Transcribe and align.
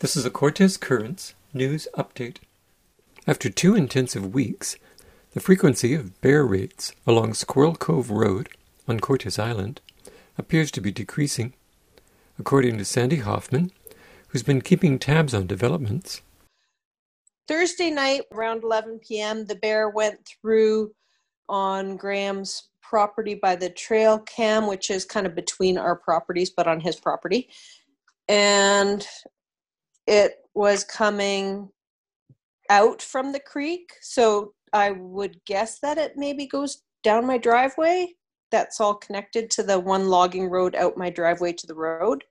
This 0.00 0.16
is 0.16 0.24
a 0.24 0.30
Cortes 0.30 0.76
Currents 0.76 1.34
news 1.52 1.88
update. 1.96 2.36
After 3.26 3.50
two 3.50 3.74
intensive 3.74 4.32
weeks, 4.32 4.76
the 5.32 5.40
frequency 5.40 5.92
of 5.92 6.20
bear 6.20 6.46
raids 6.46 6.94
along 7.04 7.34
Squirrel 7.34 7.74
Cove 7.74 8.08
Road 8.08 8.48
on 8.86 9.00
Cortes 9.00 9.40
Island 9.40 9.80
appears 10.38 10.70
to 10.70 10.80
be 10.80 10.92
decreasing, 10.92 11.52
according 12.38 12.78
to 12.78 12.84
Sandy 12.84 13.16
Hoffman, 13.16 13.72
who's 14.28 14.44
been 14.44 14.60
keeping 14.60 15.00
tabs 15.00 15.34
on 15.34 15.48
developments. 15.48 16.22
Thursday 17.48 17.90
night 17.90 18.22
around 18.32 18.62
11 18.62 19.00
p.m., 19.00 19.46
the 19.46 19.56
bear 19.56 19.90
went 19.90 20.20
through 20.24 20.92
on 21.48 21.96
Graham's 21.96 22.68
property 22.82 23.34
by 23.34 23.56
the 23.56 23.68
trail 23.68 24.20
cam, 24.20 24.68
which 24.68 24.90
is 24.90 25.04
kind 25.04 25.26
of 25.26 25.34
between 25.34 25.76
our 25.76 25.96
properties, 25.96 26.50
but 26.50 26.68
on 26.68 26.78
his 26.78 26.94
property. 26.94 27.48
And 28.28 29.04
it 30.08 30.36
was 30.54 30.84
coming 30.84 31.68
out 32.70 33.02
from 33.02 33.30
the 33.30 33.40
creek. 33.40 33.92
So 34.00 34.54
I 34.72 34.92
would 34.92 35.38
guess 35.44 35.78
that 35.80 35.98
it 35.98 36.14
maybe 36.16 36.46
goes 36.46 36.82
down 37.04 37.26
my 37.26 37.36
driveway. 37.36 38.14
That's 38.50 38.80
all 38.80 38.94
connected 38.94 39.50
to 39.52 39.62
the 39.62 39.78
one 39.78 40.08
logging 40.08 40.48
road 40.48 40.74
out 40.74 40.96
my 40.96 41.10
driveway 41.10 41.52
to 41.52 41.66
the 41.66 41.74
road. 41.74 42.24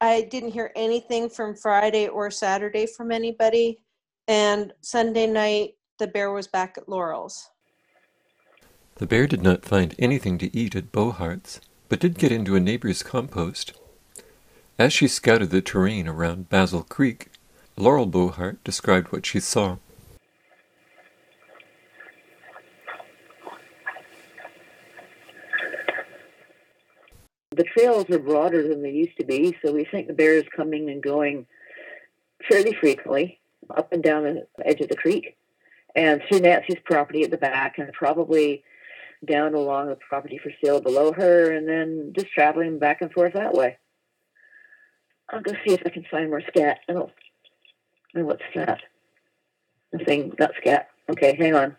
I 0.00 0.28
didn't 0.30 0.52
hear 0.52 0.70
anything 0.76 1.28
from 1.28 1.56
Friday 1.56 2.06
or 2.06 2.30
Saturday 2.30 2.86
from 2.86 3.10
anybody. 3.10 3.80
And 4.28 4.72
Sunday 4.80 5.26
night, 5.26 5.74
the 5.98 6.06
bear 6.06 6.30
was 6.30 6.46
back 6.46 6.78
at 6.78 6.88
Laurel's. 6.88 7.50
The 8.96 9.06
bear 9.06 9.26
did 9.26 9.42
not 9.42 9.64
find 9.64 9.94
anything 9.98 10.38
to 10.38 10.56
eat 10.56 10.76
at 10.76 10.92
Bohart's, 10.92 11.60
but 11.88 11.98
did 11.98 12.18
get 12.18 12.32
into 12.32 12.54
a 12.54 12.60
neighbor's 12.60 13.02
compost. 13.02 13.72
As 14.78 14.92
she 14.92 15.08
scouted 15.08 15.48
the 15.50 15.62
terrain 15.62 16.06
around 16.06 16.50
Basil 16.50 16.82
Creek, 16.82 17.28
Laurel 17.78 18.04
Bohart 18.04 18.62
described 18.62 19.10
what 19.10 19.24
she 19.24 19.40
saw. 19.40 19.78
The 27.52 27.64
trails 27.64 28.10
are 28.10 28.18
broader 28.18 28.68
than 28.68 28.82
they 28.82 28.90
used 28.90 29.16
to 29.16 29.24
be, 29.24 29.56
so 29.64 29.72
we 29.72 29.86
think 29.86 30.08
the 30.08 30.12
bear 30.12 30.34
is 30.34 30.44
coming 30.54 30.90
and 30.90 31.02
going 31.02 31.46
fairly 32.46 32.74
frequently 32.74 33.40
up 33.74 33.94
and 33.94 34.02
down 34.02 34.24
the 34.24 34.46
edge 34.62 34.82
of 34.82 34.90
the 34.90 34.96
creek 34.96 35.38
and 35.94 36.22
through 36.28 36.40
Nancy's 36.40 36.78
property 36.84 37.22
at 37.22 37.30
the 37.30 37.38
back 37.38 37.78
and 37.78 37.90
probably 37.94 38.62
down 39.24 39.54
along 39.54 39.88
the 39.88 39.96
property 39.96 40.36
for 40.36 40.52
sale 40.62 40.82
below 40.82 41.12
her 41.12 41.50
and 41.50 41.66
then 41.66 42.12
just 42.14 42.28
traveling 42.28 42.78
back 42.78 43.00
and 43.00 43.10
forth 43.10 43.32
that 43.32 43.54
way. 43.54 43.78
I'll 45.30 45.40
go 45.40 45.52
see 45.64 45.74
if 45.74 45.82
I 45.84 45.90
can 45.90 46.04
find 46.10 46.30
more 46.30 46.42
scat. 46.48 46.78
Oh, 46.88 47.10
oh 48.16 48.24
what's 48.24 48.42
that? 48.54 48.80
Nothing, 49.92 50.32
not 50.38 50.52
scat. 50.60 50.88
Okay, 51.10 51.36
hang 51.36 51.54
on. 51.54 51.76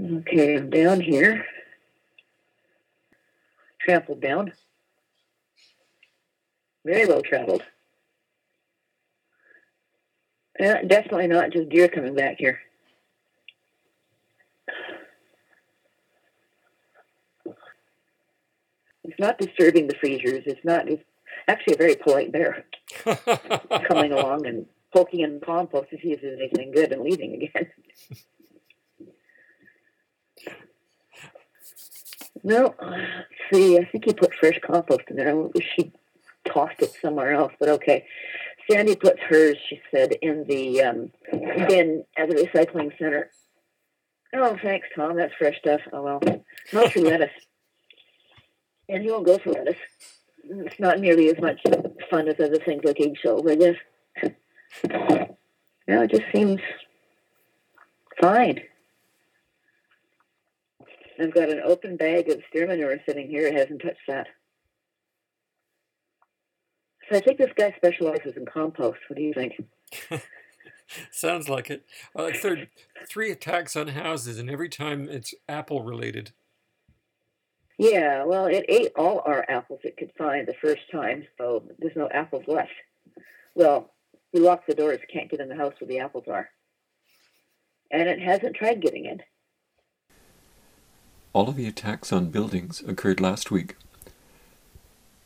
Okay, 0.00 0.56
I'm 0.56 0.70
down 0.70 1.00
here. 1.00 1.44
Trampled 3.80 4.20
down. 4.20 4.52
Very 6.84 7.06
well 7.06 7.22
traveled. 7.22 7.62
Yeah, 10.58 10.82
definitely 10.82 11.28
not 11.28 11.50
just 11.50 11.68
deer 11.68 11.88
coming 11.88 12.14
back 12.14 12.36
here. 12.38 12.60
It's 19.04 19.18
not 19.18 19.38
disturbing 19.38 19.88
the 19.88 19.94
freezers. 19.94 20.44
It's 20.46 20.64
not. 20.64 20.88
It's 20.88 21.02
actually 21.48 21.74
a 21.74 21.78
very 21.78 21.96
polite 21.96 22.32
bear 22.32 22.64
coming 23.88 24.12
along 24.12 24.46
and 24.46 24.66
poking 24.92 25.20
in 25.20 25.40
the 25.40 25.46
compost 25.46 25.90
to 25.90 25.96
see 25.96 26.12
if 26.12 26.20
there's 26.20 26.38
anything 26.38 26.70
good 26.72 26.92
and 26.92 27.02
leaving 27.02 27.34
again. 27.42 27.66
no, 32.44 32.74
see, 33.52 33.78
I 33.78 33.84
think 33.86 34.04
he 34.04 34.12
put 34.12 34.34
fresh 34.34 34.60
compost 34.64 35.02
in 35.08 35.16
there. 35.16 35.30
I 35.30 35.32
wish 35.32 35.72
he 35.76 35.92
tossed 36.44 36.80
it 36.80 36.94
somewhere 37.00 37.32
else, 37.32 37.52
but 37.58 37.68
okay. 37.70 38.06
Sandy 38.70 38.94
puts 38.94 39.20
hers, 39.28 39.56
she 39.68 39.80
said, 39.90 40.12
in 40.22 40.44
the 40.44 40.82
um, 40.82 41.10
bin 41.32 42.04
at 42.16 42.28
the 42.28 42.36
recycling 42.36 42.96
center. 42.96 43.30
Oh, 44.34 44.56
thanks, 44.62 44.86
Tom. 44.94 45.16
That's 45.16 45.34
fresh 45.34 45.58
stuff. 45.58 45.80
Oh, 45.92 46.02
well. 46.02 46.20
Mostly 46.72 47.02
lettuce. 47.10 47.30
And 48.92 49.06
won't 49.06 49.26
go 49.26 49.38
for 49.38 49.52
lettuce. 49.52 49.76
It's 50.44 50.78
not 50.78 51.00
nearly 51.00 51.28
as 51.30 51.40
much 51.40 51.60
fun 52.10 52.28
as 52.28 52.38
other 52.38 52.58
things 52.58 52.82
like 52.84 53.00
eggshells, 53.00 53.46
I 53.48 53.54
guess. 53.54 53.76
Yeah, 55.88 56.02
it 56.04 56.10
just 56.10 56.24
seems 56.32 56.60
fine. 58.20 58.60
I've 61.20 61.34
got 61.34 61.50
an 61.50 61.60
open 61.64 61.96
bag 61.96 62.28
of 62.28 62.40
steer 62.48 62.66
manure 62.66 62.98
sitting 63.06 63.28
here. 63.28 63.46
It 63.46 63.54
hasn't 63.54 63.82
touched 63.82 64.06
that. 64.08 64.28
So 67.10 67.16
I 67.16 67.20
think 67.20 67.38
this 67.38 67.50
guy 67.56 67.72
specializes 67.76 68.36
in 68.36 68.46
compost. 68.46 68.98
What 69.08 69.16
do 69.16 69.22
you 69.22 69.34
think? 69.34 69.54
Sounds 71.10 71.48
like 71.48 71.70
it. 71.70 71.84
Uh, 72.14 72.30
third, 72.34 72.68
three 73.08 73.30
attacks 73.30 73.76
on 73.76 73.88
houses, 73.88 74.38
and 74.38 74.50
every 74.50 74.68
time 74.68 75.08
it's 75.08 75.34
apple 75.48 75.82
related. 75.82 76.32
Yeah, 77.78 78.24
well, 78.24 78.46
it 78.46 78.64
ate 78.68 78.92
all 78.96 79.22
our 79.24 79.44
apples 79.48 79.80
it 79.82 79.96
could 79.96 80.12
find 80.16 80.46
the 80.46 80.54
first 80.60 80.82
time, 80.90 81.26
so 81.38 81.64
there's 81.78 81.96
no 81.96 82.08
apples 82.10 82.44
left. 82.46 82.70
Well, 83.54 83.92
we 84.32 84.40
locked 84.40 84.66
the 84.66 84.74
doors, 84.74 85.00
can't 85.12 85.30
get 85.30 85.40
in 85.40 85.48
the 85.48 85.56
house 85.56 85.74
where 85.78 85.88
the 85.88 85.98
apples 85.98 86.24
are. 86.28 86.48
And 87.90 88.08
it 88.08 88.20
hasn't 88.20 88.56
tried 88.56 88.80
getting 88.80 89.04
in. 89.06 89.22
All 91.32 91.48
of 91.48 91.56
the 91.56 91.66
attacks 91.66 92.12
on 92.12 92.30
buildings 92.30 92.82
occurred 92.86 93.20
last 93.20 93.50
week. 93.50 93.76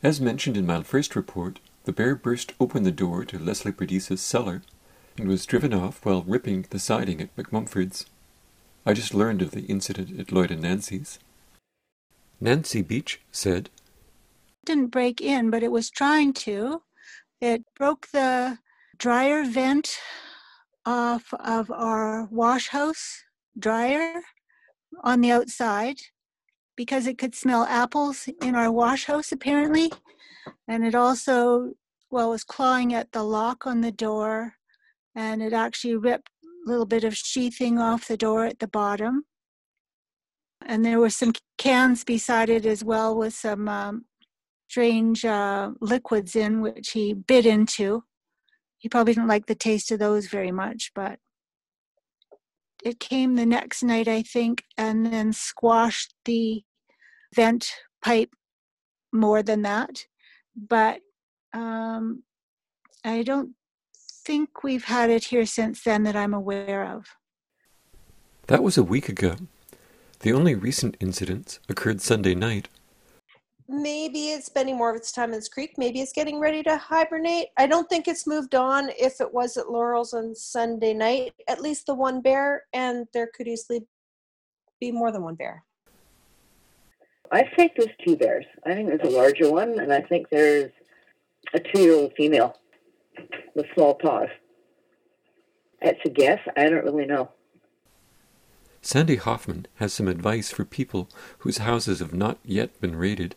As 0.03 0.21
mentioned 0.21 0.57
in 0.57 0.67
my 0.67 0.83
first 0.83 1.17
report, 1.17 1.59
the 1.85 1.93
bear 1.93 2.15
burst 2.15 2.53
open 2.61 2.85
the 2.85 2.93
door 2.93 3.25
to 3.25 3.39
Leslie 3.39 3.73
Perdice's 3.73 4.21
cellar 4.21 4.63
and 5.19 5.29
was 5.29 5.47
driven 5.47 5.73
off 5.73 6.05
while 6.05 6.23
ripping 6.23 6.67
the 6.71 6.79
siding 6.79 7.21
at 7.21 7.35
McMumford's. 7.37 8.07
I 8.85 8.93
just 8.93 9.15
learned 9.15 9.43
of 9.43 9.51
the 9.51 9.63
incident 9.63 10.19
at 10.19 10.31
Lloyd 10.31 10.51
and 10.51 10.63
Nancy's. 10.63 11.19
Nancy 12.41 12.83
Beach 12.83 13.21
said, 13.31 13.71
Didn't 14.65 14.89
break 14.89 15.21
in, 15.21 15.51
but 15.51 15.63
it 15.63 15.73
was 15.73 15.91
trying 15.91 16.33
to. 16.35 16.83
It 17.41 17.65
broke 17.75 18.09
the 18.09 18.59
dryer 18.99 19.45
vent 19.45 19.99
off 20.85 21.33
of 21.35 21.71
our 21.71 22.27
wash 22.31 22.69
house 22.69 23.25
dryer 23.59 24.23
on 25.03 25.21
the 25.21 25.33
outside 25.33 25.97
because 26.77 27.07
it 27.07 27.19
could 27.19 27.35
smell 27.35 27.65
apples 27.65 28.29
in 28.43 28.55
our 28.55 28.71
wash 28.71 29.07
house 29.07 29.33
apparently. 29.33 29.91
And 30.69 30.85
it 30.85 30.95
also, 30.95 31.73
well, 32.11 32.31
was 32.31 32.45
clawing 32.45 32.95
at 32.95 33.13
the 33.13 33.23
lock 33.23 33.67
on 33.67 33.81
the 33.81 33.93
door 33.93 34.55
and 35.15 35.43
it 35.43 35.53
actually 35.53 35.97
ripped 35.97 36.31
a 36.45 36.71
little 36.71 36.87
bit 36.87 37.05
of 37.05 37.17
sheathing 37.17 37.79
off 37.79 38.09
the 38.09 38.17
door 38.17 38.45
at 38.45 38.59
the 38.59 38.69
bottom. 38.69 39.25
And 40.65 40.85
there 40.85 40.99
were 40.99 41.11
some 41.11 41.33
cans 41.59 42.05
beside 42.05 42.49
it 42.49 42.67
as 42.67 42.83
well 42.83 43.17
with 43.17 43.35
some 43.35 43.69
um, 43.69 44.05
strange 44.69 45.25
uh, 45.25 45.71
liquids 45.81 46.35
in, 46.35 46.61
which 46.61 46.91
he 46.91 47.13
bit 47.13 47.47
into. 47.47 48.05
He 48.79 48.89
probably 48.89 49.15
didn't 49.15 49.29
like 49.29 49.47
the 49.47 49.55
taste 49.55 49.91
of 49.91 49.99
those 49.99 50.29
very 50.29 50.53
much, 50.53 50.93
but 50.95 51.19
it 52.85 53.01
came 53.01 53.35
the 53.35 53.47
next 53.47 53.83
night, 53.83 54.09
I 54.09 54.23
think, 54.23 54.65
and 54.77 55.07
then 55.07 55.33
squashed 55.33 56.15
the 56.25 56.63
vent 57.35 57.69
pipe 58.03 58.31
more 59.13 59.43
than 59.43 59.63
that. 59.63 60.05
But 60.55 61.01
um, 61.53 62.23
I 63.05 63.23
don't 63.23 63.55
think 64.27 64.63
we've 64.63 64.85
had 64.85 65.11
it 65.11 65.25
here 65.25 65.47
since 65.47 65.83
then 65.83 66.03
that 66.05 66.17
I'm 66.17 66.35
aware 66.35 66.85
of. 66.85 67.07
That 68.47 68.63
was 68.63 68.79
a 68.79 68.85
week 68.85 69.09
ago. 69.09 69.37
The 70.21 70.33
only 70.33 70.55
recent 70.55 70.97
incidents 70.99 71.61
occurred 71.69 72.01
Sunday 72.01 72.35
night. 72.35 72.69
Maybe 73.69 74.29
it's 74.29 74.47
spending 74.47 74.77
more 74.77 74.91
of 74.91 74.97
its 74.97 75.13
time 75.13 75.31
in 75.31 75.39
this 75.39 75.49
creek. 75.49 75.75
Maybe 75.77 76.01
it's 76.01 76.13
getting 76.13 76.39
ready 76.39 76.63
to 76.63 76.77
hibernate. 76.77 77.49
I 77.57 77.67
don't 77.67 77.89
think 77.89 78.07
it's 78.07 78.27
moved 78.27 78.55
on 78.55 78.91
if 78.99 79.21
it 79.21 79.33
was 79.33 79.57
at 79.57 79.71
Laurel's 79.71 80.15
on 80.15 80.35
Sunday 80.35 80.95
night. 80.95 81.35
At 81.49 81.61
least 81.61 81.87
the 81.87 81.95
one 81.95 82.21
bear, 82.21 82.63
and 82.73 83.07
there 83.13 83.29
could 83.37 83.49
easily 83.49 83.83
be 84.81 84.93
more 84.93 85.11
than 85.11 85.23
one 85.23 85.35
bear. 85.35 85.65
I 87.33 87.43
think 87.57 87.73
there's 87.77 87.95
two 88.07 88.17
bears. 88.17 88.47
I 88.65 88.75
think 88.75 88.89
there's 88.89 89.13
a 89.13 89.17
larger 89.17 89.51
one, 89.51 89.81
and 89.81 89.93
I 89.93 90.01
think 90.01 90.29
there's 90.31 90.71
a 91.53 91.61
two 91.61 91.81
year 91.81 91.95
old 91.95 92.13
female 92.17 92.57
with 93.55 93.67
small 93.75 93.95
paws. 93.95 94.29
That's 95.83 95.99
a 96.05 96.11
guess. 96.11 96.39
I 96.57 96.69
don't 96.69 96.85
really 96.85 97.07
know. 97.07 97.31
Sandy 98.87 99.17
Hoffman 99.17 99.67
has 99.81 99.93
some 99.93 100.07
advice 100.07 100.53
for 100.53 100.65
people 100.65 101.09
whose 101.39 101.59
houses 101.59 101.99
have 101.99 102.15
not 102.15 102.39
yet 102.45 102.81
been 102.81 102.95
raided. 102.95 103.35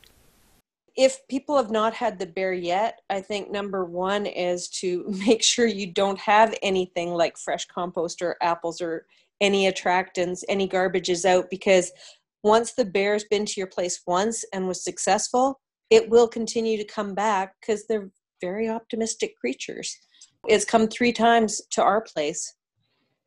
If 0.96 1.28
people 1.28 1.58
have 1.58 1.72
not 1.72 1.96
had 1.96 2.20
the 2.20 2.28
bear 2.28 2.54
yet, 2.54 3.00
I 3.10 3.22
think 3.22 3.50
number 3.50 3.84
one 3.84 4.28
is 4.28 4.70
to 4.82 5.06
make 5.26 5.42
sure 5.42 5.66
you 5.66 5.92
don't 5.92 6.20
have 6.20 6.56
anything 6.62 7.16
like 7.16 7.36
fresh 7.36 7.66
compost 7.66 8.22
or 8.22 8.38
apples 8.44 8.80
or 8.80 9.08
any 9.42 9.66
attractants, 9.66 10.44
any 10.48 10.68
garbage 10.68 11.10
is 11.10 11.26
out 11.26 11.50
because 11.50 11.92
once 12.44 12.74
the 12.74 12.86
bear's 12.86 13.24
been 13.24 13.48
to 13.48 13.54
your 13.58 13.66
place 13.66 14.02
once 14.06 14.46
and 14.54 14.68
was 14.68 14.84
successful, 14.84 15.60
it 15.90 16.12
will 16.12 16.28
continue 16.28 16.78
to 16.78 16.86
come 16.86 17.16
back 17.16 17.56
because 17.60 17.88
they're 17.88 18.12
very 18.40 18.70
optimistic 18.70 19.36
creatures. 19.36 19.98
It's 20.48 20.64
come 20.64 20.88
three 20.88 21.12
times 21.12 21.60
to 21.72 21.82
our 21.82 22.02
place 22.02 22.54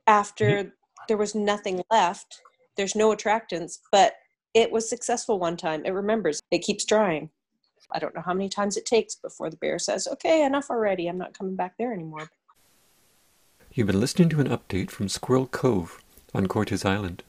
after 0.06 0.46
mm-hmm. 0.46 0.68
There 1.08 1.16
was 1.16 1.34
nothing 1.34 1.82
left. 1.90 2.40
There's 2.76 2.94
no 2.94 3.14
attractants, 3.14 3.78
but 3.90 4.14
it 4.54 4.70
was 4.70 4.88
successful 4.88 5.38
one 5.38 5.56
time. 5.56 5.84
It 5.84 5.90
remembers, 5.90 6.40
it 6.50 6.58
keeps 6.58 6.84
trying. 6.84 7.30
I 7.90 7.98
don't 7.98 8.14
know 8.14 8.22
how 8.22 8.34
many 8.34 8.48
times 8.48 8.76
it 8.76 8.86
takes 8.86 9.14
before 9.14 9.50
the 9.50 9.56
bear 9.56 9.78
says, 9.78 10.08
okay, 10.08 10.44
enough 10.44 10.70
already. 10.70 11.08
I'm 11.08 11.18
not 11.18 11.36
coming 11.36 11.56
back 11.56 11.74
there 11.78 11.92
anymore. 11.92 12.30
You've 13.72 13.86
been 13.86 14.00
listening 14.00 14.28
to 14.30 14.40
an 14.40 14.48
update 14.48 14.90
from 14.90 15.08
Squirrel 15.08 15.46
Cove 15.46 16.02
on 16.34 16.46
Cortes 16.46 16.84
Island, 16.84 17.22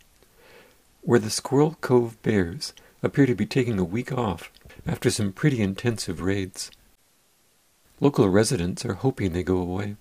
where 1.01 1.19
the 1.19 1.29
Squirrel 1.29 1.77
Cove 1.81 2.21
Bears 2.21 2.73
appear 3.01 3.25
to 3.25 3.35
be 3.35 3.45
taking 3.45 3.79
a 3.79 3.83
week 3.83 4.11
off 4.11 4.51
after 4.87 5.09
some 5.09 5.31
pretty 5.31 5.61
intensive 5.61 6.21
raids. 6.21 6.71
Local 7.99 8.29
residents 8.29 8.85
are 8.85 8.95
hoping 8.95 9.31
they 9.31 9.43
go 9.43 9.57
away. 9.57 9.95